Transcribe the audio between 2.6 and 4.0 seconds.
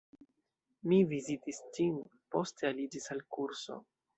aliĝis al kurso.